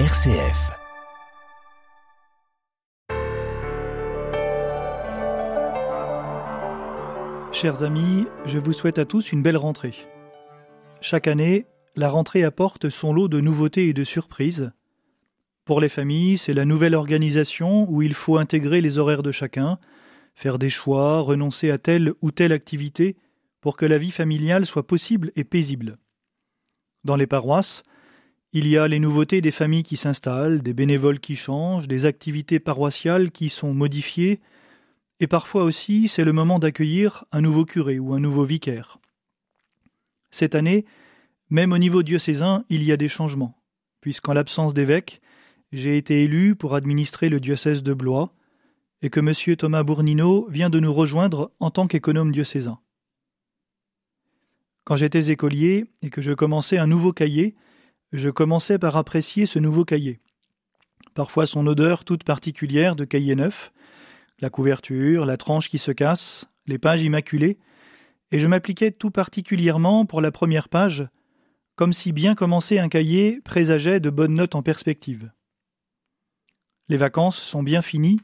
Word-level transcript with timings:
RCF. 0.00 0.72
Chers 7.52 7.84
amis, 7.84 8.26
je 8.44 8.58
vous 8.58 8.72
souhaite 8.72 8.98
à 8.98 9.04
tous 9.04 9.30
une 9.30 9.42
belle 9.42 9.56
rentrée. 9.56 9.94
Chaque 11.00 11.28
année, 11.28 11.66
la 11.94 12.08
rentrée 12.08 12.42
apporte 12.42 12.90
son 12.90 13.12
lot 13.12 13.28
de 13.28 13.38
nouveautés 13.38 13.86
et 13.86 13.92
de 13.92 14.02
surprises. 14.02 14.72
Pour 15.64 15.80
les 15.80 15.88
familles, 15.88 16.38
c'est 16.38 16.54
la 16.54 16.64
nouvelle 16.64 16.96
organisation 16.96 17.88
où 17.88 18.02
il 18.02 18.14
faut 18.14 18.38
intégrer 18.38 18.80
les 18.80 18.98
horaires 18.98 19.22
de 19.22 19.30
chacun, 19.30 19.78
faire 20.34 20.58
des 20.58 20.70
choix, 20.70 21.20
renoncer 21.20 21.70
à 21.70 21.78
telle 21.78 22.14
ou 22.20 22.32
telle 22.32 22.52
activité 22.52 23.16
pour 23.60 23.76
que 23.76 23.86
la 23.86 23.98
vie 23.98 24.10
familiale 24.10 24.66
soit 24.66 24.88
possible 24.88 25.30
et 25.36 25.44
paisible. 25.44 25.98
Dans 27.04 27.14
les 27.14 27.28
paroisses, 27.28 27.84
il 28.54 28.68
y 28.68 28.78
a 28.78 28.86
les 28.86 29.00
nouveautés 29.00 29.40
des 29.40 29.50
familles 29.50 29.82
qui 29.82 29.96
s'installent, 29.96 30.62
des 30.62 30.72
bénévoles 30.72 31.18
qui 31.18 31.34
changent, 31.34 31.88
des 31.88 32.06
activités 32.06 32.60
paroissiales 32.60 33.32
qui 33.32 33.48
sont 33.48 33.74
modifiées, 33.74 34.40
et 35.18 35.26
parfois 35.26 35.64
aussi 35.64 36.06
c'est 36.06 36.24
le 36.24 36.32
moment 36.32 36.60
d'accueillir 36.60 37.24
un 37.32 37.40
nouveau 37.40 37.64
curé 37.64 37.98
ou 37.98 38.14
un 38.14 38.20
nouveau 38.20 38.44
vicaire. 38.44 39.00
Cette 40.30 40.54
année, 40.54 40.84
même 41.50 41.72
au 41.72 41.78
niveau 41.78 42.04
diocésain, 42.04 42.64
il 42.68 42.84
y 42.84 42.92
a 42.92 42.96
des 42.96 43.08
changements, 43.08 43.60
puisqu'en 44.00 44.32
l'absence 44.32 44.72
d'évêque, 44.72 45.20
j'ai 45.72 45.96
été 45.96 46.22
élu 46.22 46.54
pour 46.54 46.76
administrer 46.76 47.28
le 47.28 47.40
diocèse 47.40 47.82
de 47.82 47.92
Blois, 47.92 48.32
et 49.02 49.10
que 49.10 49.18
M. 49.18 49.56
Thomas 49.56 49.82
Bournino 49.82 50.48
vient 50.48 50.70
de 50.70 50.78
nous 50.78 50.94
rejoindre 50.94 51.50
en 51.58 51.72
tant 51.72 51.88
qu'économe 51.88 52.30
diocésain. 52.30 52.78
Quand 54.84 54.94
j'étais 54.94 55.30
écolier 55.30 55.86
et 56.02 56.10
que 56.10 56.22
je 56.22 56.32
commençais 56.32 56.78
un 56.78 56.86
nouveau 56.86 57.12
cahier, 57.12 57.56
je 58.14 58.30
commençais 58.30 58.78
par 58.78 58.96
apprécier 58.96 59.44
ce 59.44 59.58
nouveau 59.58 59.84
cahier. 59.84 60.20
Parfois 61.14 61.46
son 61.46 61.66
odeur 61.66 62.04
toute 62.04 62.22
particulière 62.22 62.94
de 62.94 63.04
cahier 63.04 63.34
neuf, 63.34 63.72
la 64.40 64.50
couverture, 64.50 65.26
la 65.26 65.36
tranche 65.36 65.68
qui 65.68 65.78
se 65.78 65.90
casse, 65.90 66.46
les 66.66 66.78
pages 66.78 67.02
immaculées, 67.02 67.58
et 68.30 68.38
je 68.38 68.46
m'appliquais 68.46 68.92
tout 68.92 69.10
particulièrement 69.10 70.06
pour 70.06 70.20
la 70.20 70.30
première 70.30 70.68
page, 70.68 71.08
comme 71.74 71.92
si 71.92 72.12
bien 72.12 72.36
commencer 72.36 72.78
un 72.78 72.88
cahier 72.88 73.40
présageait 73.44 73.98
de 73.98 74.10
bonnes 74.10 74.34
notes 74.34 74.54
en 74.54 74.62
perspective. 74.62 75.32
Les 76.88 76.96
vacances 76.96 77.40
sont 77.40 77.64
bien 77.64 77.82
finies, 77.82 78.20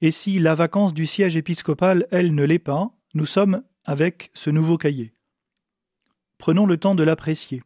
et 0.00 0.10
si 0.10 0.40
la 0.40 0.56
vacance 0.56 0.92
du 0.92 1.06
siège 1.06 1.36
épiscopal, 1.36 2.08
elle, 2.10 2.34
ne 2.34 2.42
l'est 2.42 2.58
pas, 2.58 2.90
nous 3.14 3.26
sommes 3.26 3.62
avec 3.84 4.32
ce 4.34 4.50
nouveau 4.50 4.76
cahier. 4.76 5.12
Prenons 6.38 6.66
le 6.66 6.78
temps 6.78 6.96
de 6.96 7.04
l'apprécier. 7.04 7.62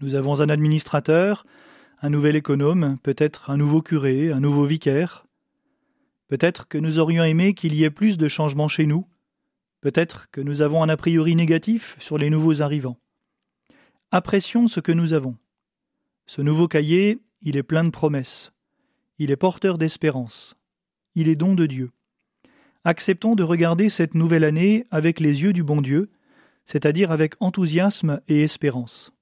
Nous 0.00 0.14
avons 0.14 0.40
un 0.40 0.48
administrateur, 0.48 1.44
un 2.00 2.10
nouvel 2.10 2.36
économe, 2.36 2.98
peut-être 3.02 3.50
un 3.50 3.56
nouveau 3.56 3.82
curé, 3.82 4.30
un 4.30 4.38
nouveau 4.38 4.64
vicaire. 4.64 5.26
Peut-être 6.28 6.68
que 6.68 6.78
nous 6.78 7.00
aurions 7.00 7.24
aimé 7.24 7.52
qu'il 7.54 7.74
y 7.74 7.82
ait 7.82 7.90
plus 7.90 8.16
de 8.16 8.28
changements 8.28 8.68
chez 8.68 8.86
nous. 8.86 9.08
Peut-être 9.80 10.30
que 10.30 10.40
nous 10.40 10.62
avons 10.62 10.84
un 10.84 10.88
a 10.88 10.96
priori 10.96 11.34
négatif 11.34 11.96
sur 11.98 12.16
les 12.16 12.30
nouveaux 12.30 12.62
arrivants. 12.62 12.98
Apprécions 14.12 14.68
ce 14.68 14.78
que 14.78 14.92
nous 14.92 15.14
avons. 15.14 15.36
Ce 16.26 16.42
nouveau 16.42 16.68
cahier, 16.68 17.18
il 17.42 17.56
est 17.56 17.64
plein 17.64 17.82
de 17.82 17.90
promesses. 17.90 18.52
Il 19.18 19.32
est 19.32 19.36
porteur 19.36 19.78
d'espérance. 19.78 20.56
Il 21.16 21.26
est 21.26 21.36
don 21.36 21.54
de 21.54 21.66
Dieu. 21.66 21.90
Acceptons 22.84 23.34
de 23.34 23.42
regarder 23.42 23.88
cette 23.88 24.14
nouvelle 24.14 24.44
année 24.44 24.86
avec 24.92 25.18
les 25.18 25.42
yeux 25.42 25.52
du 25.52 25.64
bon 25.64 25.80
Dieu, 25.80 26.08
c'est-à-dire 26.66 27.10
avec 27.10 27.34
enthousiasme 27.40 28.20
et 28.28 28.44
espérance. 28.44 29.12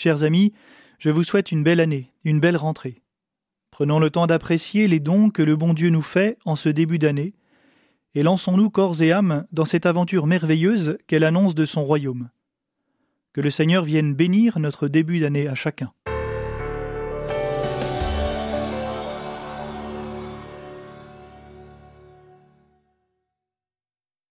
Chers 0.00 0.22
amis, 0.22 0.52
je 1.00 1.10
vous 1.10 1.24
souhaite 1.24 1.50
une 1.50 1.64
belle 1.64 1.80
année, 1.80 2.12
une 2.22 2.38
belle 2.38 2.56
rentrée. 2.56 3.02
Prenons 3.72 3.98
le 3.98 4.10
temps 4.10 4.28
d'apprécier 4.28 4.86
les 4.86 5.00
dons 5.00 5.28
que 5.28 5.42
le 5.42 5.56
bon 5.56 5.74
Dieu 5.74 5.90
nous 5.90 6.02
fait 6.02 6.38
en 6.44 6.54
ce 6.54 6.68
début 6.68 7.00
d'année, 7.00 7.34
et 8.14 8.22
lançons-nous 8.22 8.70
corps 8.70 9.02
et 9.02 9.10
âme 9.10 9.44
dans 9.50 9.64
cette 9.64 9.86
aventure 9.86 10.28
merveilleuse 10.28 10.98
qu'elle 11.08 11.24
annonce 11.24 11.56
de 11.56 11.64
son 11.64 11.82
royaume. 11.82 12.30
Que 13.32 13.40
le 13.40 13.50
Seigneur 13.50 13.82
vienne 13.82 14.14
bénir 14.14 14.60
notre 14.60 14.86
début 14.86 15.18
d'année 15.18 15.48
à 15.48 15.56
chacun. 15.56 15.92